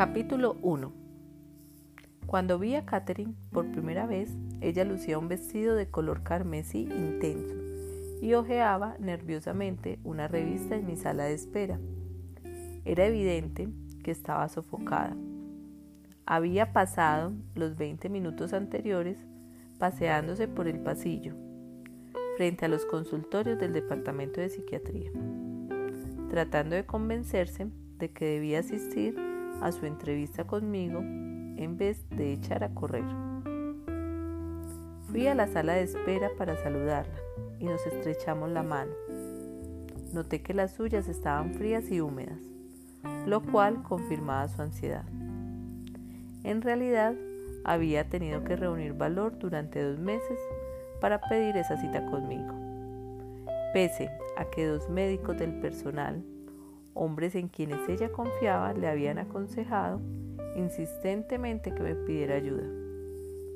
Capítulo 0.00 0.56
1 0.62 0.92
Cuando 2.24 2.58
vi 2.58 2.74
a 2.74 2.86
Catherine 2.86 3.34
por 3.52 3.70
primera 3.70 4.06
vez, 4.06 4.34
ella 4.62 4.82
lucía 4.82 5.18
un 5.18 5.28
vestido 5.28 5.74
de 5.74 5.90
color 5.90 6.22
carmesí 6.22 6.88
intenso 6.90 7.54
y 8.22 8.32
hojeaba 8.32 8.96
nerviosamente 8.98 9.98
una 10.02 10.26
revista 10.26 10.74
en 10.74 10.86
mi 10.86 10.96
sala 10.96 11.24
de 11.24 11.34
espera. 11.34 11.78
Era 12.86 13.04
evidente 13.04 13.68
que 14.02 14.10
estaba 14.10 14.48
sofocada. 14.48 15.14
Había 16.24 16.72
pasado 16.72 17.34
los 17.54 17.76
20 17.76 18.08
minutos 18.08 18.54
anteriores 18.54 19.18
paseándose 19.78 20.48
por 20.48 20.66
el 20.66 20.80
pasillo, 20.80 21.34
frente 22.38 22.64
a 22.64 22.68
los 22.68 22.86
consultorios 22.86 23.58
del 23.58 23.74
Departamento 23.74 24.40
de 24.40 24.48
Psiquiatría, 24.48 25.10
tratando 26.30 26.74
de 26.74 26.86
convencerse 26.86 27.66
de 27.98 28.10
que 28.10 28.24
debía 28.24 28.60
asistir 28.60 29.29
a 29.60 29.72
su 29.72 29.86
entrevista 29.86 30.44
conmigo 30.44 31.00
en 31.00 31.76
vez 31.76 32.08
de 32.10 32.32
echar 32.32 32.64
a 32.64 32.74
correr. 32.74 33.04
Fui 35.10 35.26
a 35.26 35.34
la 35.34 35.46
sala 35.48 35.74
de 35.74 35.82
espera 35.82 36.30
para 36.38 36.56
saludarla 36.56 37.18
y 37.58 37.64
nos 37.64 37.84
estrechamos 37.86 38.50
la 38.50 38.62
mano. 38.62 38.92
Noté 40.12 40.42
que 40.42 40.54
las 40.54 40.72
suyas 40.72 41.08
estaban 41.08 41.54
frías 41.54 41.90
y 41.90 42.00
húmedas, 42.00 42.38
lo 43.26 43.42
cual 43.42 43.82
confirmaba 43.82 44.48
su 44.48 44.62
ansiedad. 44.62 45.04
En 46.42 46.62
realidad, 46.62 47.14
había 47.64 48.08
tenido 48.08 48.42
que 48.44 48.56
reunir 48.56 48.94
valor 48.94 49.38
durante 49.38 49.82
dos 49.82 49.98
meses 49.98 50.38
para 51.00 51.20
pedir 51.20 51.56
esa 51.56 51.76
cita 51.76 52.04
conmigo. 52.06 52.54
Pese 53.72 54.10
a 54.36 54.44
que 54.46 54.66
dos 54.66 54.88
médicos 54.88 55.38
del 55.38 55.60
personal 55.60 56.24
hombres 56.94 57.34
en 57.34 57.48
quienes 57.48 57.88
ella 57.88 58.10
confiaba 58.12 58.72
le 58.72 58.88
habían 58.88 59.18
aconsejado 59.18 60.00
insistentemente 60.56 61.74
que 61.74 61.82
me 61.82 61.94
pidiera 61.94 62.36
ayuda. 62.36 62.64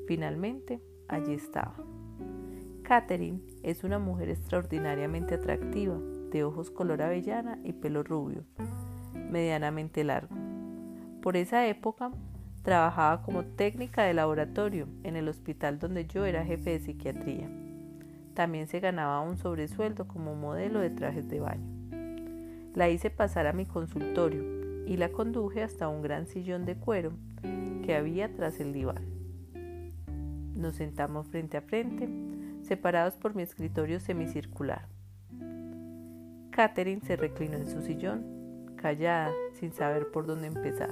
Finalmente, 0.07 0.81
allí 1.07 1.33
estaba. 1.33 1.75
Catherine 2.83 3.41
es 3.63 3.83
una 3.83 3.99
mujer 3.99 4.29
extraordinariamente 4.29 5.35
atractiva, 5.35 5.97
de 6.31 6.43
ojos 6.43 6.69
color 6.69 7.01
avellana 7.01 7.59
y 7.63 7.73
pelo 7.73 8.03
rubio, 8.03 8.43
medianamente 9.29 10.03
largo. 10.03 10.35
Por 11.21 11.37
esa 11.37 11.65
época, 11.65 12.11
trabajaba 12.61 13.21
como 13.23 13.43
técnica 13.43 14.03
de 14.03 14.13
laboratorio 14.13 14.87
en 15.03 15.15
el 15.15 15.29
hospital 15.29 15.79
donde 15.79 16.05
yo 16.05 16.25
era 16.25 16.45
jefe 16.45 16.71
de 16.71 16.79
psiquiatría. 16.79 17.49
También 18.33 18.67
se 18.67 18.79
ganaba 18.79 19.21
un 19.21 19.37
sobresueldo 19.37 20.07
como 20.07 20.35
modelo 20.35 20.79
de 20.79 20.89
trajes 20.89 21.27
de 21.29 21.39
baño. 21.39 21.74
La 22.75 22.89
hice 22.89 23.09
pasar 23.09 23.47
a 23.47 23.53
mi 23.53 23.65
consultorio 23.65 24.43
y 24.85 24.97
la 24.97 25.09
conduje 25.09 25.63
hasta 25.63 25.87
un 25.87 26.01
gran 26.01 26.27
sillón 26.27 26.65
de 26.65 26.75
cuero 26.75 27.13
que 27.83 27.95
había 27.95 28.33
tras 28.33 28.59
el 28.59 28.73
diván. 28.73 29.03
Nos 30.55 30.75
sentamos 30.75 31.27
frente 31.27 31.55
a 31.55 31.61
frente, 31.61 32.09
separados 32.63 33.15
por 33.15 33.33
mi 33.33 33.43
escritorio 33.43 34.01
semicircular. 34.01 34.87
Catherine 36.51 37.01
se 37.01 37.15
reclinó 37.15 37.57
en 37.57 37.69
su 37.69 37.81
sillón, 37.81 38.75
callada, 38.75 39.31
sin 39.53 39.71
saber 39.71 40.11
por 40.11 40.25
dónde 40.25 40.47
empezar. 40.47 40.91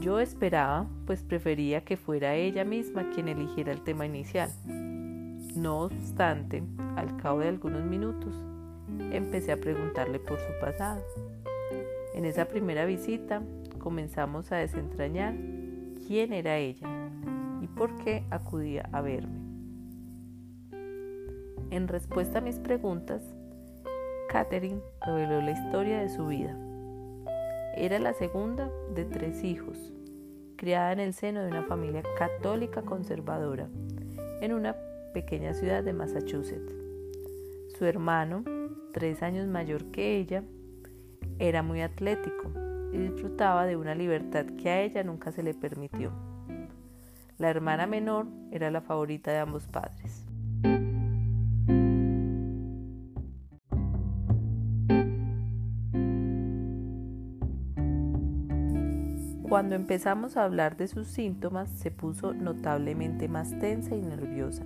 Yo 0.00 0.20
esperaba, 0.20 0.88
pues 1.06 1.22
prefería 1.22 1.84
que 1.84 1.98
fuera 1.98 2.34
ella 2.34 2.64
misma 2.64 3.10
quien 3.10 3.28
eligiera 3.28 3.72
el 3.72 3.82
tema 3.82 4.06
inicial. 4.06 4.50
No 5.54 5.82
obstante, 5.82 6.62
al 6.96 7.16
cabo 7.18 7.40
de 7.40 7.48
algunos 7.48 7.84
minutos, 7.84 8.34
empecé 9.10 9.52
a 9.52 9.56
preguntarle 9.56 10.18
por 10.18 10.38
su 10.38 10.52
pasado. 10.60 11.02
En 12.14 12.24
esa 12.24 12.46
primera 12.46 12.84
visita 12.84 13.42
comenzamos 13.78 14.52
a 14.52 14.56
desentrañar 14.56 15.34
quién 16.06 16.32
era 16.32 16.56
ella 16.58 16.88
y 17.60 17.66
por 17.66 17.96
qué 18.04 18.24
acudía 18.30 18.88
a 18.92 19.00
verme. 19.00 19.38
En 21.70 21.88
respuesta 21.88 22.38
a 22.38 22.40
mis 22.40 22.58
preguntas, 22.58 23.22
Catherine 24.28 24.80
reveló 25.04 25.40
la 25.40 25.50
historia 25.50 25.98
de 25.98 26.08
su 26.08 26.26
vida. 26.26 26.56
Era 27.76 27.98
la 27.98 28.14
segunda 28.14 28.70
de 28.94 29.04
tres 29.04 29.42
hijos, 29.42 29.92
criada 30.56 30.92
en 30.92 31.00
el 31.00 31.14
seno 31.14 31.42
de 31.42 31.48
una 31.48 31.64
familia 31.64 32.02
católica 32.16 32.82
conservadora 32.82 33.68
en 34.40 34.52
una 34.52 34.76
pequeña 35.12 35.54
ciudad 35.54 35.82
de 35.82 35.92
Massachusetts. 35.92 36.72
Su 37.76 37.86
hermano, 37.86 38.44
tres 38.94 39.24
años 39.24 39.48
mayor 39.48 39.90
que 39.90 40.18
ella, 40.18 40.44
era 41.40 41.64
muy 41.64 41.82
atlético 41.82 42.52
y 42.92 42.98
disfrutaba 42.98 43.66
de 43.66 43.76
una 43.76 43.94
libertad 43.96 44.46
que 44.46 44.70
a 44.70 44.82
ella 44.82 45.02
nunca 45.02 45.32
se 45.32 45.42
le 45.42 45.52
permitió. 45.52 46.12
La 47.36 47.50
hermana 47.50 47.88
menor 47.88 48.28
era 48.52 48.70
la 48.70 48.80
favorita 48.80 49.32
de 49.32 49.38
ambos 49.38 49.66
padres. 49.66 50.24
Cuando 59.48 59.74
empezamos 59.74 60.36
a 60.36 60.44
hablar 60.44 60.76
de 60.76 60.86
sus 60.86 61.08
síntomas, 61.08 61.68
se 61.68 61.90
puso 61.90 62.32
notablemente 62.32 63.28
más 63.28 63.58
tensa 63.58 63.96
y 63.96 64.02
nerviosa. 64.02 64.64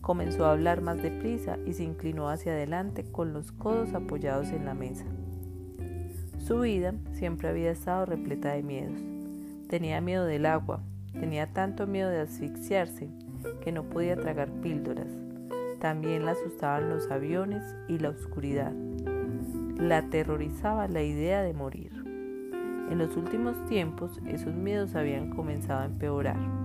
Comenzó 0.00 0.46
a 0.46 0.52
hablar 0.52 0.80
más 0.80 1.02
deprisa 1.02 1.58
y 1.66 1.74
se 1.74 1.84
inclinó 1.84 2.28
hacia 2.28 2.52
adelante 2.52 3.04
con 3.04 3.32
los 3.32 3.52
codos 3.52 3.92
apoyados 3.94 4.48
en 4.48 4.64
la 4.64 4.74
mesa. 4.74 5.04
Su 6.38 6.60
vida 6.60 6.94
siempre 7.12 7.48
había 7.48 7.70
estado 7.70 8.06
repleta 8.06 8.52
de 8.52 8.62
miedos. 8.62 9.00
Tenía 9.68 10.00
miedo 10.00 10.24
del 10.24 10.46
agua, 10.46 10.80
tenía 11.12 11.52
tanto 11.52 11.86
miedo 11.86 12.08
de 12.08 12.20
asfixiarse 12.20 13.08
que 13.60 13.72
no 13.72 13.84
podía 13.84 14.16
tragar 14.16 14.50
píldoras. 14.62 15.06
También 15.80 16.24
la 16.24 16.32
asustaban 16.32 16.88
los 16.88 17.10
aviones 17.10 17.62
y 17.88 17.98
la 17.98 18.10
oscuridad. 18.10 18.72
La 19.78 19.98
aterrorizaba 19.98 20.88
la 20.88 21.02
idea 21.02 21.42
de 21.42 21.54
morir. 21.54 21.92
En 22.90 22.98
los 22.98 23.16
últimos 23.16 23.64
tiempos 23.66 24.18
esos 24.26 24.54
miedos 24.54 24.94
habían 24.94 25.30
comenzado 25.30 25.80
a 25.80 25.86
empeorar. 25.86 26.59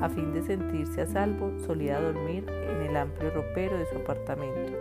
A 0.00 0.08
fin 0.08 0.32
de 0.32 0.42
sentirse 0.42 1.02
a 1.02 1.06
salvo, 1.06 1.52
solía 1.66 2.00
dormir 2.00 2.44
en 2.48 2.82
el 2.82 2.96
amplio 2.96 3.30
ropero 3.30 3.78
de 3.78 3.86
su 3.86 3.96
apartamento. 3.96 4.72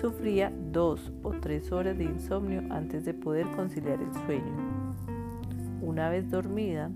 Sufría 0.00 0.52
dos 0.72 1.12
o 1.22 1.30
tres 1.32 1.70
horas 1.70 1.96
de 1.98 2.04
insomnio 2.04 2.62
antes 2.70 3.04
de 3.04 3.14
poder 3.14 3.46
conciliar 3.52 4.00
el 4.00 4.12
sueño. 4.26 4.52
Una 5.80 6.08
vez 6.08 6.30
dormida, 6.30 6.90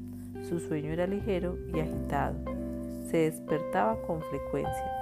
su 0.48 0.60
sueño 0.60 0.92
era 0.92 1.06
ligero 1.06 1.56
y 1.74 1.80
agitado. 1.80 2.36
Se 3.10 3.18
despertaba 3.18 4.00
con 4.02 4.22
frecuencia. 4.22 4.92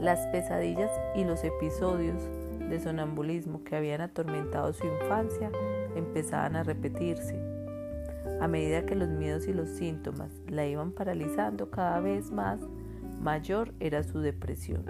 Las 0.00 0.26
pesadillas 0.28 0.90
y 1.14 1.24
los 1.24 1.44
episodios 1.44 2.22
de 2.70 2.80
sonambulismo 2.80 3.62
que 3.64 3.76
habían 3.76 4.00
atormentado 4.00 4.72
su 4.72 4.86
infancia 4.86 5.50
empezaban 5.94 6.56
a 6.56 6.62
repetirse. 6.62 7.49
A 8.40 8.48
medida 8.48 8.86
que 8.86 8.94
los 8.94 9.10
miedos 9.10 9.46
y 9.48 9.52
los 9.52 9.68
síntomas 9.68 10.30
la 10.48 10.66
iban 10.66 10.92
paralizando 10.92 11.70
cada 11.70 12.00
vez 12.00 12.30
más, 12.30 12.58
mayor 13.20 13.74
era 13.80 14.02
su 14.02 14.20
depresión. 14.20 14.84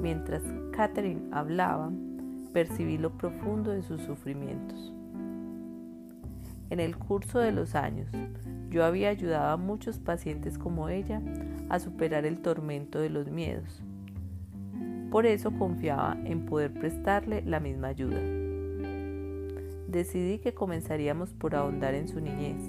Mientras 0.00 0.42
Catherine 0.72 1.28
hablaba, 1.32 1.92
percibí 2.54 2.96
lo 2.96 3.10
profundo 3.18 3.72
de 3.72 3.82
sus 3.82 4.00
sufrimientos. 4.02 4.94
En 6.70 6.80
el 6.80 6.96
curso 6.96 7.40
de 7.40 7.52
los 7.52 7.74
años, 7.74 8.08
yo 8.70 8.86
había 8.86 9.10
ayudado 9.10 9.50
a 9.50 9.56
muchos 9.58 9.98
pacientes 9.98 10.56
como 10.56 10.88
ella 10.88 11.20
a 11.68 11.78
superar 11.78 12.24
el 12.24 12.40
tormento 12.40 13.00
de 13.00 13.10
los 13.10 13.28
miedos. 13.28 13.82
Por 15.10 15.26
eso 15.26 15.50
confiaba 15.58 16.16
en 16.24 16.46
poder 16.46 16.72
prestarle 16.72 17.42
la 17.42 17.60
misma 17.60 17.88
ayuda 17.88 18.18
decidí 19.90 20.38
que 20.38 20.54
comenzaríamos 20.54 21.32
por 21.32 21.54
ahondar 21.54 21.94
en 21.94 22.08
su 22.08 22.20
niñez, 22.20 22.62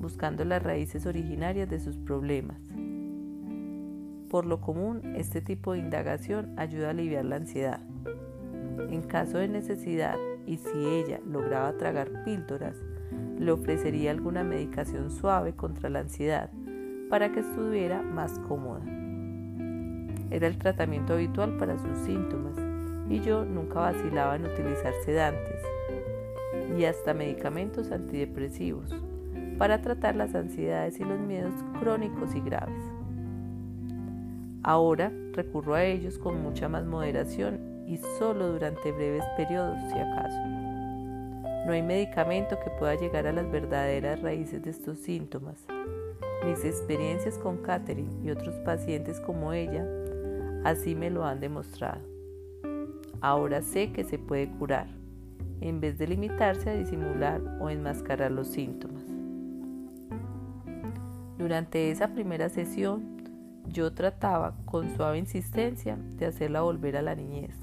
buscando 0.00 0.44
las 0.44 0.62
raíces 0.62 1.06
originarias 1.06 1.68
de 1.68 1.80
sus 1.80 1.96
problemas. 1.96 2.60
Por 4.28 4.44
lo 4.44 4.60
común, 4.60 5.14
este 5.16 5.40
tipo 5.40 5.72
de 5.72 5.78
indagación 5.78 6.52
ayuda 6.58 6.88
a 6.88 6.90
aliviar 6.90 7.24
la 7.24 7.36
ansiedad. 7.36 7.80
En 8.90 9.02
caso 9.02 9.38
de 9.38 9.48
necesidad 9.48 10.16
y 10.46 10.58
si 10.58 10.86
ella 10.86 11.20
lograba 11.26 11.76
tragar 11.76 12.24
píldoras, 12.24 12.76
le 13.38 13.52
ofrecería 13.52 14.10
alguna 14.10 14.44
medicación 14.44 15.10
suave 15.10 15.54
contra 15.54 15.88
la 15.88 16.00
ansiedad 16.00 16.50
para 17.08 17.32
que 17.32 17.40
estuviera 17.40 18.02
más 18.02 18.38
cómoda. 18.40 18.82
Era 20.30 20.48
el 20.48 20.58
tratamiento 20.58 21.14
habitual 21.14 21.56
para 21.56 21.78
sus 21.78 21.98
síntomas 21.98 22.56
y 23.08 23.20
yo 23.20 23.44
nunca 23.44 23.80
vacilaba 23.80 24.36
en 24.36 24.46
utilizar 24.46 24.92
sedantes 25.04 25.62
y 26.78 26.84
hasta 26.84 27.14
medicamentos 27.14 27.90
antidepresivos 27.90 28.94
para 29.58 29.80
tratar 29.80 30.16
las 30.16 30.34
ansiedades 30.34 31.00
y 31.00 31.04
los 31.04 31.18
miedos 31.18 31.54
crónicos 31.80 32.34
y 32.34 32.40
graves. 32.40 32.82
Ahora 34.62 35.12
recurro 35.32 35.74
a 35.74 35.84
ellos 35.84 36.18
con 36.18 36.42
mucha 36.42 36.68
más 36.68 36.84
moderación 36.84 37.84
y 37.86 37.98
solo 38.18 38.52
durante 38.52 38.92
breves 38.92 39.24
periodos 39.36 39.78
si 39.92 39.98
acaso. 39.98 40.38
No 41.66 41.72
hay 41.72 41.82
medicamento 41.82 42.58
que 42.62 42.70
pueda 42.70 42.94
llegar 42.94 43.26
a 43.26 43.32
las 43.32 43.50
verdaderas 43.50 44.20
raíces 44.22 44.62
de 44.62 44.70
estos 44.70 44.98
síntomas. 44.98 45.64
Mis 46.44 46.64
experiencias 46.64 47.38
con 47.38 47.58
Catherine 47.58 48.10
y 48.24 48.30
otros 48.30 48.54
pacientes 48.56 49.20
como 49.20 49.52
ella 49.52 49.86
así 50.64 50.94
me 50.94 51.10
lo 51.10 51.24
han 51.24 51.40
demostrado. 51.40 52.00
Ahora 53.20 53.62
sé 53.62 53.92
que 53.92 54.04
se 54.04 54.18
puede 54.18 54.48
curar, 54.48 54.88
en 55.60 55.80
vez 55.80 55.98
de 55.98 56.06
limitarse 56.06 56.70
a 56.70 56.74
disimular 56.74 57.40
o 57.60 57.70
enmascarar 57.70 58.30
los 58.30 58.48
síntomas. 58.48 59.04
Durante 61.38 61.90
esa 61.90 62.08
primera 62.08 62.48
sesión, 62.48 63.16
yo 63.68 63.92
trataba 63.92 64.56
con 64.64 64.94
suave 64.96 65.18
insistencia 65.18 65.96
de 66.16 66.26
hacerla 66.26 66.62
volver 66.62 66.96
a 66.96 67.02
la 67.02 67.14
niñez. 67.14 67.54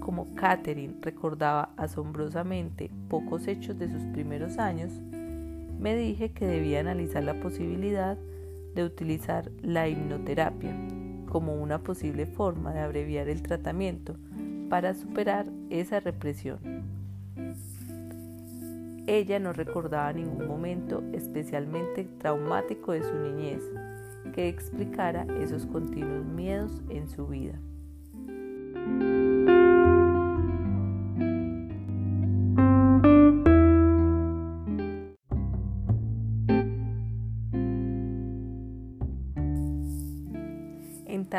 Como 0.00 0.34
Catherine 0.34 0.96
recordaba 1.00 1.70
asombrosamente 1.76 2.90
pocos 3.08 3.46
hechos 3.46 3.78
de 3.78 3.90
sus 3.90 4.02
primeros 4.06 4.58
años, 4.58 4.92
me 5.78 5.96
dije 5.96 6.32
que 6.32 6.46
debía 6.46 6.80
analizar 6.80 7.24
la 7.24 7.40
posibilidad 7.40 8.16
de 8.74 8.84
utilizar 8.84 9.50
la 9.62 9.88
hipnoterapia 9.88 10.74
como 11.28 11.54
una 11.54 11.82
posible 11.82 12.26
forma 12.26 12.72
de 12.72 12.80
abreviar 12.80 13.28
el 13.28 13.42
tratamiento 13.42 14.16
para 14.72 14.94
superar 14.94 15.44
esa 15.68 16.00
represión. 16.00 16.58
Ella 19.06 19.38
no 19.38 19.52
recordaba 19.52 20.14
ningún 20.14 20.48
momento 20.48 21.02
especialmente 21.12 22.08
traumático 22.16 22.92
de 22.92 23.02
su 23.02 23.14
niñez 23.14 23.62
que 24.34 24.48
explicara 24.48 25.26
esos 25.42 25.66
continuos 25.66 26.24
miedos 26.24 26.80
en 26.88 27.06
su 27.06 27.26
vida. 27.26 27.52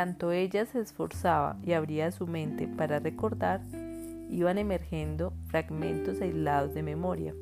Tanto 0.04 0.32
ella 0.32 0.66
se 0.66 0.80
esforzaba 0.80 1.56
y 1.64 1.72
abría 1.72 2.12
su 2.12 2.26
mente 2.26 2.68
para 2.68 2.98
recordar, 2.98 3.62
iban 4.28 4.58
emergiendo 4.58 5.32
fragmentos 5.46 6.20
aislados 6.20 6.74
de 6.74 6.82
memoria. 6.82 7.34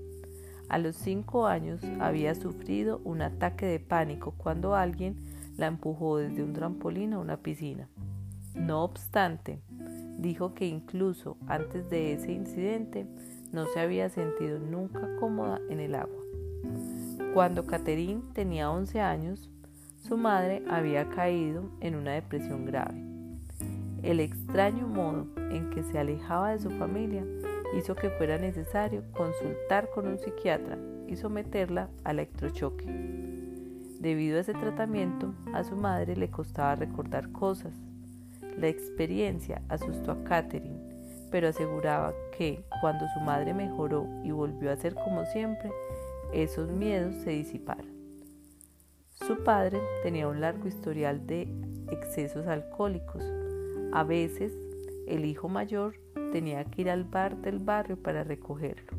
A 0.68 0.78
los 0.78 0.94
cinco 0.94 1.48
años 1.48 1.80
había 1.98 2.36
sufrido 2.36 3.00
un 3.02 3.20
ataque 3.20 3.66
de 3.66 3.80
pánico 3.80 4.34
cuando 4.36 4.76
alguien 4.76 5.16
la 5.56 5.66
empujó 5.66 6.18
desde 6.18 6.44
un 6.44 6.52
trampolín 6.52 7.14
a 7.14 7.18
una 7.18 7.36
piscina. 7.36 7.88
No 8.54 8.84
obstante, 8.84 9.60
dijo 10.18 10.54
que 10.54 10.66
incluso 10.66 11.38
antes 11.48 11.90
de 11.90 12.12
ese 12.12 12.30
incidente 12.30 13.08
no 13.50 13.66
se 13.74 13.80
había 13.80 14.08
sentido 14.08 14.60
nunca 14.60 15.16
cómoda 15.18 15.60
en 15.68 15.80
el 15.80 15.96
agua. 15.96 16.22
Cuando 17.34 17.66
Catherine 17.66 18.22
tenía 18.32 18.70
11 18.70 19.00
años, 19.00 19.50
su 20.02 20.16
madre 20.16 20.62
había 20.68 21.08
caído 21.08 21.70
en 21.80 21.94
una 21.94 22.12
depresión 22.12 22.66
grave. 22.66 22.94
El 24.02 24.18
extraño 24.18 24.88
modo 24.88 25.28
en 25.36 25.70
que 25.70 25.84
se 25.84 25.98
alejaba 25.98 26.50
de 26.50 26.58
su 26.58 26.70
familia 26.70 27.24
hizo 27.78 27.94
que 27.94 28.10
fuera 28.10 28.36
necesario 28.36 29.04
consultar 29.12 29.88
con 29.94 30.08
un 30.08 30.18
psiquiatra 30.18 30.76
y 31.06 31.14
someterla 31.16 31.88
a 32.04 32.10
electrochoque. 32.10 32.84
Debido 34.00 34.38
a 34.38 34.40
ese 34.40 34.54
tratamiento, 34.54 35.34
a 35.54 35.62
su 35.62 35.76
madre 35.76 36.16
le 36.16 36.28
costaba 36.28 36.74
recordar 36.74 37.30
cosas. 37.30 37.72
La 38.58 38.66
experiencia 38.66 39.62
asustó 39.68 40.10
a 40.10 40.24
Catherine, 40.24 40.80
pero 41.30 41.48
aseguraba 41.48 42.12
que 42.36 42.64
cuando 42.80 43.06
su 43.14 43.20
madre 43.20 43.54
mejoró 43.54 44.08
y 44.24 44.32
volvió 44.32 44.72
a 44.72 44.76
ser 44.76 44.94
como 44.94 45.24
siempre, 45.26 45.70
esos 46.32 46.68
miedos 46.70 47.14
se 47.22 47.30
disiparon. 47.30 47.91
Su 49.26 49.44
padre 49.44 49.80
tenía 50.02 50.26
un 50.26 50.40
largo 50.40 50.66
historial 50.66 51.24
de 51.28 51.46
excesos 51.92 52.48
alcohólicos. 52.48 53.22
A 53.92 54.02
veces, 54.02 54.52
el 55.06 55.24
hijo 55.24 55.48
mayor 55.48 55.94
tenía 56.32 56.64
que 56.64 56.82
ir 56.82 56.90
al 56.90 57.04
bar 57.04 57.36
del 57.36 57.60
barrio 57.60 57.96
para 57.96 58.24
recogerlo. 58.24 58.96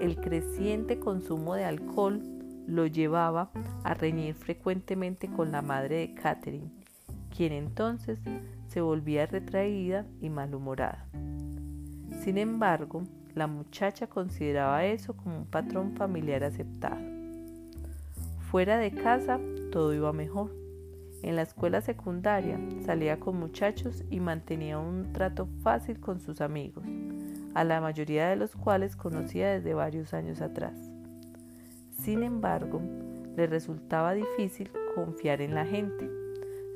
El 0.00 0.16
creciente 0.16 0.98
consumo 0.98 1.54
de 1.54 1.64
alcohol 1.64 2.22
lo 2.66 2.86
llevaba 2.86 3.52
a 3.84 3.94
reñir 3.94 4.34
frecuentemente 4.34 5.28
con 5.28 5.52
la 5.52 5.62
madre 5.62 5.96
de 5.98 6.14
Catherine, 6.14 6.72
quien 7.36 7.52
entonces 7.52 8.18
se 8.66 8.80
volvía 8.80 9.26
retraída 9.26 10.06
y 10.20 10.28
malhumorada. 10.28 11.06
Sin 12.24 12.36
embargo, 12.36 13.04
la 13.34 13.46
muchacha 13.46 14.08
consideraba 14.08 14.84
eso 14.86 15.16
como 15.16 15.38
un 15.38 15.46
patrón 15.46 15.94
familiar 15.94 16.42
aceptado. 16.42 17.13
Fuera 18.54 18.78
de 18.78 18.92
casa 18.92 19.40
todo 19.72 19.92
iba 19.94 20.12
mejor. 20.12 20.54
En 21.24 21.34
la 21.34 21.42
escuela 21.42 21.80
secundaria 21.80 22.56
salía 22.86 23.18
con 23.18 23.36
muchachos 23.36 24.04
y 24.10 24.20
mantenía 24.20 24.78
un 24.78 25.12
trato 25.12 25.48
fácil 25.64 25.98
con 25.98 26.20
sus 26.20 26.40
amigos, 26.40 26.84
a 27.54 27.64
la 27.64 27.80
mayoría 27.80 28.28
de 28.28 28.36
los 28.36 28.54
cuales 28.54 28.94
conocía 28.94 29.50
desde 29.50 29.74
varios 29.74 30.14
años 30.14 30.40
atrás. 30.40 30.72
Sin 31.98 32.22
embargo, 32.22 32.80
le 33.36 33.48
resultaba 33.48 34.14
difícil 34.14 34.70
confiar 34.94 35.40
en 35.40 35.56
la 35.56 35.66
gente, 35.66 36.08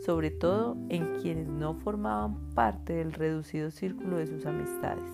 sobre 0.05 0.33
todo 0.33 0.77
en 0.89 1.21
quienes 1.21 1.47
no 1.47 1.75
formaban 1.75 2.55
parte 2.57 2.95
del 2.95 3.13
reducido 3.13 3.71
círculo 3.71 4.17
de 4.17 4.27
sus 4.27 4.47
amistades. 4.47 5.13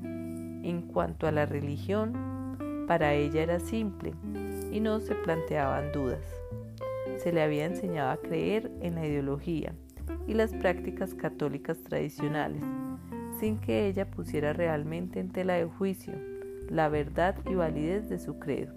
En 0.00 0.82
cuanto 0.92 1.28
a 1.28 1.30
la 1.30 1.46
religión, 1.46 2.84
para 2.88 3.14
ella 3.14 3.44
era 3.44 3.60
simple 3.60 4.12
y 4.72 4.80
no 4.80 4.98
se 5.00 5.14
planteaban 5.14 5.92
dudas. 5.92 6.24
Se 7.18 7.32
le 7.32 7.42
había 7.42 7.66
enseñado 7.66 8.10
a 8.10 8.16
creer 8.16 8.72
en 8.80 8.96
la 8.96 9.06
ideología 9.06 9.74
y 10.26 10.34
las 10.34 10.52
prácticas 10.54 11.14
católicas 11.14 11.78
tradicionales, 11.82 12.62
sin 13.38 13.58
que 13.58 13.86
ella 13.86 14.10
pusiera 14.10 14.52
realmente 14.52 15.20
en 15.20 15.30
tela 15.30 15.54
de 15.54 15.66
juicio 15.66 16.14
la 16.72 16.88
verdad 16.88 17.36
y 17.44 17.54
validez 17.54 18.08
de 18.08 18.18
su 18.18 18.38
credo. 18.38 18.72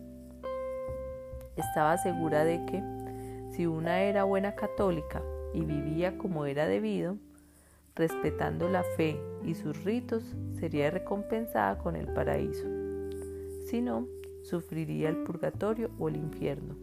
Estaba 1.55 1.97
segura 1.97 2.43
de 2.43 2.65
que, 2.65 2.83
si 3.55 3.65
una 3.65 4.01
era 4.01 4.25
buena 4.25 4.55
católica 4.55 5.21
y 5.53 5.61
vivía 5.61 6.17
como 6.17 6.45
era 6.45 6.67
debido, 6.67 7.17
respetando 7.95 8.67
la 8.67 8.83
fe 8.97 9.17
y 9.45 9.55
sus 9.55 9.81
ritos, 9.85 10.35
sería 10.59 10.91
recompensada 10.91 11.77
con 11.77 11.95
el 11.95 12.07
paraíso. 12.07 12.67
Si 13.67 13.81
no, 13.81 14.07
sufriría 14.45 15.09
el 15.09 15.17
purgatorio 15.17 15.89
o 15.99 16.07
el 16.07 16.17
infierno. 16.17 16.75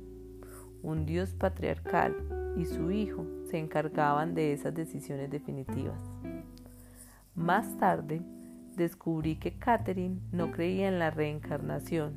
Un 0.83 1.07
Dios 1.07 1.33
patriarcal 1.33 2.14
y 2.57 2.64
su 2.64 2.90
hijo 2.90 3.25
se 3.49 3.59
encargaban 3.59 4.35
de 4.35 4.52
esas 4.52 4.75
decisiones 4.75 5.31
definitivas. 5.31 6.00
Más 7.35 7.76
tarde, 7.78 8.21
descubrí 8.76 9.37
que 9.37 9.59
Catherine 9.59 10.21
no 10.33 10.50
creía 10.50 10.88
en 10.88 10.99
la 10.99 11.11
reencarnación. 11.11 12.14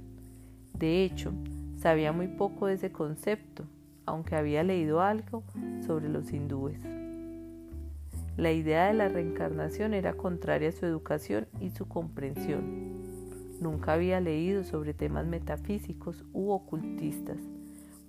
De 0.73 1.03
hecho, 1.03 1.31
sabía 1.77 2.11
muy 2.11 2.27
poco 2.27 2.67
de 2.67 2.73
ese 2.73 2.91
concepto, 2.91 3.65
aunque 4.05 4.35
había 4.35 4.63
leído 4.63 5.01
algo 5.01 5.43
sobre 5.85 6.09
los 6.09 6.31
hindúes. 6.33 6.79
La 8.35 8.51
idea 8.51 8.87
de 8.87 8.93
la 8.93 9.07
reencarnación 9.07 9.93
era 9.93 10.13
contraria 10.13 10.69
a 10.69 10.73
su 10.73 10.85
educación 10.85 11.47
y 11.61 11.69
su 11.69 11.87
comprensión. 11.87 12.94
Nunca 13.61 13.93
había 13.93 14.19
leído 14.19 14.63
sobre 14.63 14.93
temas 14.93 15.25
metafísicos 15.25 16.25
u 16.33 16.51
ocultistas, 16.51 17.37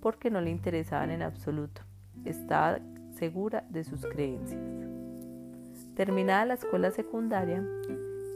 porque 0.01 0.29
no 0.29 0.41
le 0.41 0.49
interesaban 0.51 1.09
en 1.09 1.21
absoluto. 1.21 1.81
Estaba 2.25 2.79
segura 3.17 3.65
de 3.69 3.83
sus 3.83 4.05
creencias. 4.05 4.61
Terminada 5.95 6.45
la 6.45 6.53
escuela 6.55 6.91
secundaria, 6.91 7.65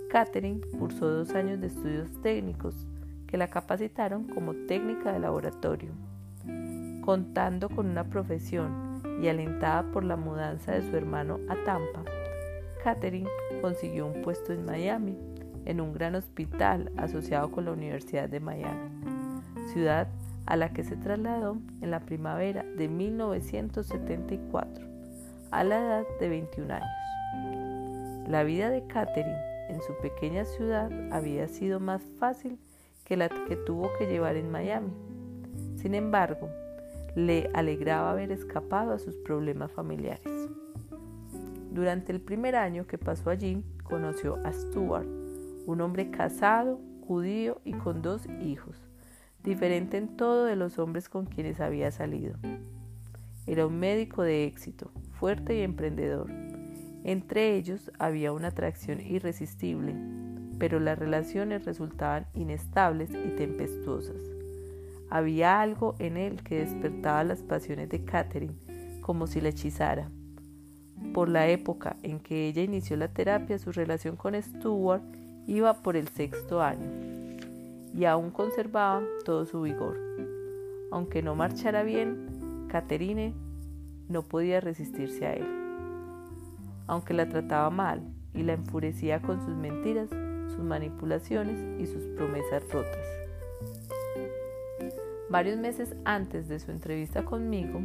Catherine 0.10 0.62
cursó 0.80 1.08
dos 1.08 1.32
años 1.32 1.60
de 1.62 1.68
estudios 1.68 2.10
técnicos 2.22 2.88
que 3.28 3.38
la 3.38 3.48
capacitaron 3.48 4.28
como 4.28 4.54
técnica 4.68 5.14
de 5.14 5.20
laboratorio. 5.20 5.92
Contando 7.04 7.70
con 7.70 7.88
una 7.88 8.06
profesión 8.06 9.02
y 9.22 9.28
alentada 9.28 9.84
por 9.92 10.04
la 10.04 10.16
mudanza 10.16 10.74
de 10.74 10.82
su 10.82 10.96
hermano 10.96 11.40
a 11.50 11.56
Tampa, 11.66 12.04
Catherine 12.84 13.30
consiguió 13.62 14.08
un 14.08 14.22
puesto 14.22 14.54
en 14.54 14.66
Miami 14.66 15.16
en 15.66 15.82
un 15.82 15.94
gran 15.94 16.16
hospital 16.16 16.92
asociado 16.98 17.52
con 17.52 17.66
la 17.66 17.72
Universidad 17.72 18.30
de 18.30 18.40
Miami, 18.40 18.90
ciudad 19.74 20.08
a 20.46 20.56
la 20.56 20.74
que 20.74 20.84
se 20.84 20.96
trasladó 20.96 21.58
en 21.82 21.92
la 21.92 22.00
primavera 22.02 22.64
de 22.64 22.88
1974, 22.88 24.86
a 25.52 25.64
la 25.64 25.80
edad 25.80 26.04
de 26.20 26.30
21 26.30 26.74
años. 26.74 28.28
La 28.28 28.44
vida 28.44 28.70
de 28.70 28.86
Catherine 28.88 29.38
en 29.70 29.82
su 29.82 29.94
pequeña 30.02 30.46
ciudad 30.46 30.92
había 31.12 31.48
sido 31.48 31.80
más 31.80 32.02
fácil 32.20 32.60
que 33.06 33.18
la 33.18 33.30
que 33.30 33.56
tuvo 33.56 33.90
que 33.98 34.08
llevar 34.08 34.36
en 34.36 34.52
Miami. 34.52 34.92
Sin 35.76 35.96
embargo, 35.96 36.50
le 37.16 37.50
alegraba 37.54 38.12
haber 38.12 38.32
escapado 38.32 38.94
a 38.94 39.00
sus 39.00 39.16
problemas 39.18 39.72
familiares. 39.72 40.50
Durante 41.72 42.12
el 42.12 42.22
primer 42.22 42.56
año 42.56 42.86
que 42.86 42.98
pasó 42.98 43.30
allí, 43.30 43.64
conoció 43.84 44.38
a 44.46 44.52
Stuart, 44.52 45.08
un 45.66 45.82
hombre 45.82 46.12
casado, 46.12 46.80
judío 47.08 47.62
y 47.64 47.74
con 47.74 48.02
dos 48.02 48.28
hijos, 48.42 48.76
diferente 49.44 49.98
en 49.98 50.16
todo 50.16 50.46
de 50.46 50.56
los 50.56 50.80
hombres 50.80 51.10
con 51.10 51.26
quienes 51.26 51.60
había 51.60 51.92
salido. 51.92 52.36
Era 53.48 53.66
un 53.66 53.80
médico 53.80 54.24
de 54.24 54.46
éxito, 54.46 54.92
fuerte 55.20 55.58
y 55.58 55.62
emprendedor. 55.62 56.32
Entre 57.04 57.56
ellos 57.56 57.92
había 58.00 58.32
una 58.32 58.50
atracción 58.50 59.02
irresistible, 59.02 59.96
pero 60.60 60.80
las 60.80 60.98
relaciones 61.00 61.66
resultaban 61.66 62.28
inestables 62.34 63.10
y 63.10 63.36
tempestuosas. 63.36 64.22
Había 65.10 65.60
algo 65.60 65.96
en 66.00 66.18
él 66.18 66.44
que 66.44 66.60
despertaba 66.60 67.24
las 67.24 67.42
pasiones 67.42 67.90
de 67.90 68.06
Catherine 68.06 68.56
como 69.02 69.28
si 69.28 69.42
la 69.42 69.50
hechizara. 69.50 70.10
Por 71.14 71.28
la 71.28 71.48
época 71.50 71.98
en 72.04 72.20
que 72.20 72.48
ella 72.48 72.62
inició 72.62 72.96
la 72.96 73.10
terapia, 73.10 73.60
su 73.60 73.72
relación 73.72 74.16
con 74.16 74.42
Stuart 74.42 75.04
iba 75.48 75.74
por 75.74 75.96
el 75.96 76.08
sexto 76.08 76.62
año 76.62 76.90
y 77.96 78.06
aún 78.06 78.32
conservaba 78.32 79.04
todo 79.26 79.46
su 79.46 79.62
vigor. 79.62 79.98
Aunque 80.92 81.22
no 81.22 81.36
marchara 81.36 81.84
bien, 81.84 82.68
Catherine 82.68 83.34
no 84.08 84.24
podía 84.24 84.60
resistirse 84.60 85.26
a 85.26 85.34
él. 85.34 85.48
Aunque 86.88 87.14
la 87.14 87.28
trataba 87.30 87.70
mal 87.70 88.02
y 88.34 88.44
la 88.44 88.54
enfurecía 88.54 89.22
con 89.22 89.44
sus 89.46 89.56
mentiras, 89.56 90.10
sus 90.50 90.64
manipulaciones 90.64 91.80
y 91.80 91.86
sus 91.86 92.04
promesas 92.16 92.64
rotas. 92.72 93.08
Varios 95.30 95.58
meses 95.58 95.96
antes 96.04 96.50
de 96.50 96.60
su 96.60 96.72
entrevista 96.72 97.24
conmigo, 97.24 97.80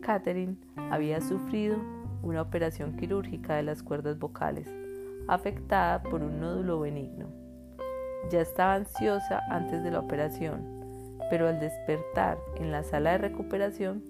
Catherine 0.00 0.56
había 0.90 1.20
sufrido 1.20 1.76
una 2.22 2.40
operación 2.40 2.96
quirúrgica 2.96 3.56
de 3.56 3.62
las 3.62 3.82
cuerdas 3.82 4.18
vocales, 4.18 4.66
afectada 5.28 6.02
por 6.02 6.22
un 6.22 6.40
nódulo 6.40 6.80
benigno. 6.80 7.28
Ya 8.30 8.40
estaba 8.40 8.74
ansiosa 8.74 9.40
antes 9.50 9.82
de 9.82 9.90
la 9.90 10.00
operación, 10.00 11.18
pero 11.30 11.48
al 11.48 11.58
despertar 11.60 12.38
en 12.56 12.70
la 12.70 12.82
sala 12.82 13.12
de 13.12 13.18
recuperación 13.18 14.02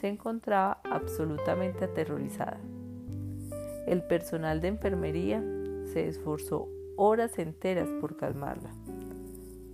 se 0.00 0.08
encontraba 0.08 0.80
absolutamente 0.84 1.84
aterrorizada. 1.84 2.58
El 3.86 4.02
personal 4.02 4.60
de 4.60 4.68
enfermería 4.68 5.42
se 5.92 6.08
esforzó 6.08 6.68
horas 6.96 7.38
enteras 7.38 7.88
por 8.00 8.16
calmarla. 8.16 8.70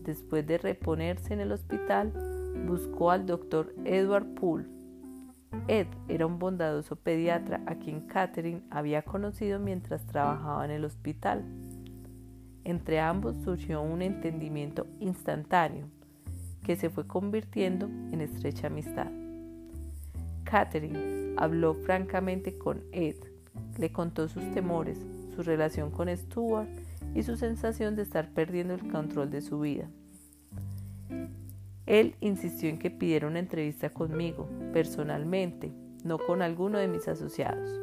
Después 0.03 0.47
de 0.47 0.59
reponerse 0.59 1.35
en 1.35 1.41
el 1.41 1.53
hospital, 1.53 2.13
buscó 2.67 3.11
al 3.11 3.27
doctor 3.27 3.75
Edward 3.85 4.35
Poole. 4.35 4.76
Ed 5.69 5.87
era 6.09 6.27
un 6.27 6.39
bondadoso 6.39 6.97
pediatra 6.97 7.63
a 7.67 7.75
quien 7.77 8.03
Catherine 8.03 8.63
había 8.71 9.03
conocido 9.03 9.59
mientras 9.59 10.07
trabajaba 10.07 10.65
en 10.65 10.71
el 10.71 10.85
hospital. 10.85 11.45
Entre 12.65 13.01
ambos 13.01 13.37
surgió 13.45 13.83
un 13.83 14.03
entendimiento 14.03 14.87
instantáneo 15.01 15.89
que 16.63 16.77
se 16.77 16.91
fue 16.91 17.07
convirtiendo 17.07 17.87
en 17.87 18.21
estrecha 18.21 18.67
amistad. 18.67 19.11
Catherine 20.45 21.35
habló 21.37 21.75
francamente 21.75 22.59
con 22.59 22.83
Ed, 22.93 23.17
le 23.79 23.93
contó 23.93 24.29
sus 24.29 24.51
temores, 24.53 24.99
su 25.35 25.43
relación 25.43 25.91
con 25.91 26.09
Stuart 26.09 26.69
y 27.15 27.23
su 27.23 27.37
sensación 27.37 27.97
de 27.97 28.03
estar 28.03 28.31
perdiendo 28.31 28.75
el 28.75 28.89
control 28.91 29.31
de 29.31 29.43
su 29.43 29.61
vida. 29.61 29.89
Él 31.87 32.17
insistió 32.21 32.69
en 32.69 32.79
que 32.79 32.91
pidiera 32.91 33.29
una 33.29 33.39
entrevista 33.39 33.91
conmigo, 33.91 34.49
personalmente, 34.73 35.73
no 36.05 36.19
con 36.19 36.43
alguno 36.43 36.79
de 36.79 36.89
mis 36.89 37.07
asociados. 37.09 37.81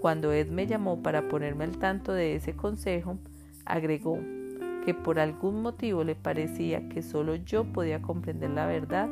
Cuando 0.00 0.32
Ed 0.32 0.48
me 0.48 0.66
llamó 0.66 1.02
para 1.02 1.28
ponerme 1.28 1.64
al 1.64 1.78
tanto 1.78 2.12
de 2.12 2.36
ese 2.36 2.54
consejo, 2.54 3.18
agregó 3.64 4.18
que 4.84 4.94
por 4.94 5.18
algún 5.18 5.62
motivo 5.62 6.04
le 6.04 6.14
parecía 6.14 6.88
que 6.88 7.02
solo 7.02 7.34
yo 7.34 7.64
podía 7.64 8.00
comprender 8.00 8.50
la 8.50 8.66
verdad 8.66 9.08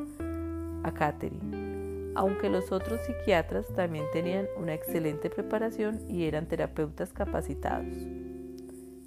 a 0.85 0.93
Catherine, 0.93 2.13
aunque 2.15 2.49
los 2.49 2.71
otros 2.71 3.01
psiquiatras 3.01 3.67
también 3.75 4.05
tenían 4.13 4.47
una 4.57 4.75
excelente 4.75 5.31
preparación 5.31 5.99
y 6.09 6.25
eran 6.25 6.47
terapeutas 6.47 7.13
capacitados. 7.13 7.97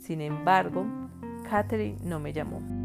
Sin 0.02 0.20
embargo, 0.20 0.86
Catherine 1.50 1.98
no 2.04 2.20
me 2.20 2.34
llamó. 2.34 2.77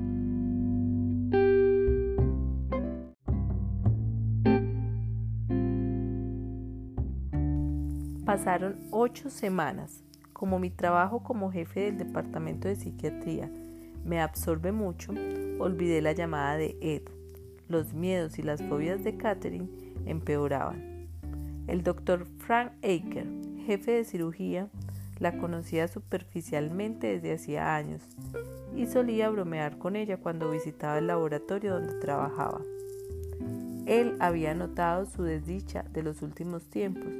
Pasaron 8.32 8.78
ocho 8.90 9.28
semanas. 9.28 10.02
Como 10.32 10.58
mi 10.58 10.70
trabajo 10.70 11.22
como 11.22 11.52
jefe 11.52 11.80
del 11.80 11.98
departamento 11.98 12.66
de 12.66 12.76
psiquiatría 12.76 13.50
me 14.06 14.22
absorbe 14.22 14.72
mucho, 14.72 15.12
olvidé 15.58 16.00
la 16.00 16.12
llamada 16.12 16.56
de 16.56 16.74
Ed. 16.80 17.02
Los 17.68 17.92
miedos 17.92 18.38
y 18.38 18.42
las 18.42 18.62
fobias 18.62 19.04
de 19.04 19.18
Catherine 19.18 19.68
empeoraban. 20.06 21.08
El 21.66 21.82
doctor 21.82 22.26
Frank 22.38 22.72
Aker, 22.78 23.26
jefe 23.66 23.90
de 23.90 24.04
cirugía, 24.04 24.70
la 25.18 25.36
conocía 25.36 25.86
superficialmente 25.86 27.08
desde 27.08 27.34
hacía 27.34 27.76
años 27.76 28.00
y 28.74 28.86
solía 28.86 29.28
bromear 29.28 29.76
con 29.76 29.94
ella 29.94 30.16
cuando 30.16 30.50
visitaba 30.50 30.96
el 30.96 31.08
laboratorio 31.08 31.74
donde 31.74 32.00
trabajaba. 32.00 32.62
Él 33.84 34.16
había 34.20 34.54
notado 34.54 35.04
su 35.04 35.22
desdicha 35.22 35.84
de 35.92 36.02
los 36.02 36.22
últimos 36.22 36.64
tiempos 36.70 37.12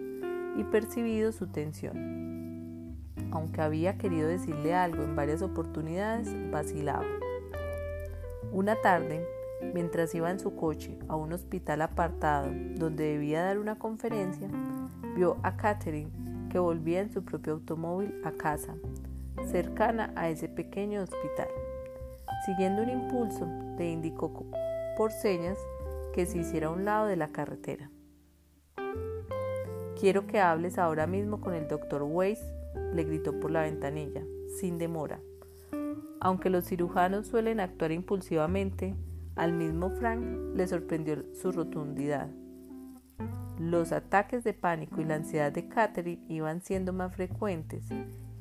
y 0.57 0.65
percibido 0.65 1.33
su 1.33 1.47
tensión. 1.47 2.97
Aunque 3.31 3.63
había 3.63 3.97
querido 3.97 4.29
decirle 4.29 4.75
algo 4.75 5.03
en 5.03 5.17
varias 5.17 5.43
oportunidades, 5.43 6.29
vacilaba. 6.51 7.07
Una 8.53 8.77
tarde, 8.77 9.27
mientras 9.75 10.15
iba 10.15 10.31
en 10.31 10.39
su 10.39 10.55
coche 10.55 10.99
a 11.09 11.17
un 11.17 11.33
hospital 11.33 11.83
apartado 11.83 12.51
donde 12.77 13.05
debía 13.05 13.45
dar 13.45 13.59
una 13.59 13.79
conferencia, 13.79 14.49
vio 15.17 15.39
a 15.43 15.57
Catherine 15.57 16.11
que 16.51 16.59
volvía 16.59 17.01
en 17.01 17.11
su 17.11 17.25
propio 17.25 17.55
automóvil 17.55 18.15
a 18.25 18.33
casa, 18.33 18.75
cercana 19.51 20.13
a 20.17 20.29
ese 20.29 20.49
pequeño 20.49 21.03
hospital. 21.03 21.49
Siguiendo 22.45 22.83
un 22.83 22.91
impulso, 22.91 23.47
le 23.79 23.91
indicó 23.91 24.45
por 24.97 25.13
señas 25.13 25.57
que 26.13 26.27
se 26.27 26.39
hiciera 26.39 26.67
a 26.67 26.71
un 26.71 26.85
lado 26.85 27.07
de 27.07 27.17
la 27.17 27.29
carretera. 27.29 27.92
Quiero 30.03 30.27
que 30.27 30.41
hables 30.41 30.79
ahora 30.79 31.07
mismo 31.07 31.41
con 31.41 31.55
el 31.55 31.69
doctor 31.69 32.03
Weiss, 32.03 32.45
le 32.93 33.05
gritó 33.05 33.39
por 33.39 33.53
la 33.53 33.63
ventanilla, 33.63 34.25
sin 34.59 34.77
demora. 34.77 35.21
Aunque 36.21 36.51
los 36.51 36.65
cirujanos 36.65 37.29
suelen 37.29 37.61
actuar 37.61 37.93
impulsivamente, 37.93 38.97
al 39.37 39.53
mismo 39.53 39.91
Frank 39.91 40.57
le 40.57 40.67
sorprendió 40.67 41.23
su 41.41 41.53
rotundidad. 41.53 42.29
Los 43.61 43.93
ataques 43.93 44.43
de 44.43 44.55
pánico 44.55 45.01
y 45.01 45.05
la 45.05 45.15
ansiedad 45.15 45.53
de 45.53 45.69
Catherine 45.69 46.25
iban 46.27 46.63
siendo 46.63 46.93
más 46.93 47.15
frecuentes 47.15 47.87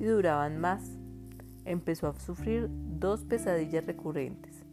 y 0.00 0.04
duraban 0.04 0.58
más. 0.58 0.98
Empezó 1.64 2.08
a 2.08 2.18
sufrir 2.18 2.70
dos 2.72 3.22
pesadillas 3.22 3.86
recurrentes. 3.86 4.64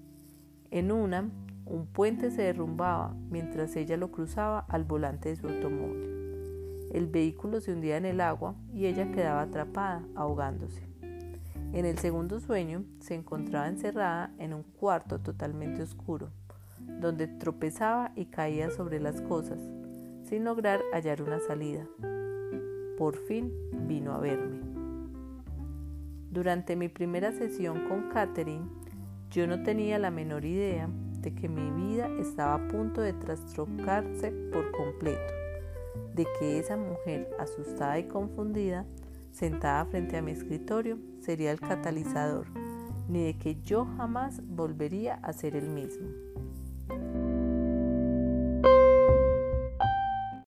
En 0.71 0.91
una, 0.91 1.29
un 1.67 1.85
puente 1.85 2.31
se 2.31 2.41
derrumbaba 2.41 3.13
mientras 3.29 3.75
ella 3.75 3.95
lo 3.95 4.09
cruzaba 4.09 4.61
al 4.61 4.85
volante 4.85 5.29
de 5.29 5.35
su 5.35 5.47
automóvil. 5.47 6.18
El 6.91 7.07
vehículo 7.07 7.61
se 7.61 7.73
hundía 7.73 7.97
en 7.97 8.05
el 8.05 8.21
agua 8.21 8.55
y 8.73 8.85
ella 8.85 9.11
quedaba 9.11 9.41
atrapada, 9.41 10.03
ahogándose. 10.15 10.87
En 11.71 11.85
el 11.85 11.99
segundo 11.99 12.39
sueño 12.39 12.83
se 12.99 13.13
encontraba 13.13 13.67
encerrada 13.67 14.33
en 14.39 14.53
un 14.53 14.63
cuarto 14.63 15.19
totalmente 15.19 15.83
oscuro, 15.83 16.31
donde 16.99 17.27
tropezaba 17.27 18.11
y 18.15 18.25
caía 18.25 18.71
sobre 18.71 18.99
las 18.99 19.21
cosas, 19.21 19.59
sin 20.23 20.43
lograr 20.43 20.81
hallar 20.91 21.21
una 21.21 21.39
salida. 21.39 21.85
Por 22.97 23.17
fin 23.17 23.53
vino 23.87 24.13
a 24.13 24.19
verme. 24.19 24.59
Durante 26.31 26.75
mi 26.75 26.89
primera 26.89 27.31
sesión 27.31 27.87
con 27.87 28.09
Catherine, 28.09 28.67
yo 29.29 29.45
no 29.45 29.61
tenía 29.61 29.99
la 29.99 30.09
menor 30.09 30.45
idea 30.45 30.89
de 31.21 31.35
que 31.35 31.47
mi 31.47 31.69
vida 31.69 32.07
estaba 32.19 32.55
a 32.55 32.67
punto 32.67 33.01
de 33.01 33.13
trastrocarse 33.13 34.31
por 34.51 34.71
completo, 34.71 35.33
de 36.19 36.27
que 36.37 36.59
esa 36.59 36.75
mujer 36.75 37.29
asustada 37.39 37.97
y 37.97 38.03
confundida, 38.03 38.85
sentada 39.31 39.85
frente 39.85 40.17
a 40.17 40.21
mi 40.21 40.31
escritorio, 40.31 40.99
sería 41.21 41.49
el 41.49 41.61
catalizador, 41.61 42.47
ni 43.07 43.23
de 43.23 43.37
que 43.37 43.61
yo 43.61 43.85
jamás 43.95 44.41
volvería 44.45 45.15
a 45.23 45.31
ser 45.31 45.55
el 45.55 45.69
mismo. 45.69 46.09